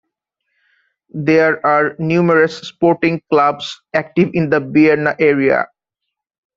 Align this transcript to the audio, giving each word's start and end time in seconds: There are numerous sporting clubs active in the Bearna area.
There 1.13 1.63
are 1.63 1.95
numerous 1.99 2.57
sporting 2.57 3.21
clubs 3.29 3.83
active 3.93 4.31
in 4.33 4.49
the 4.49 4.59
Bearna 4.59 5.15
area. 5.19 5.67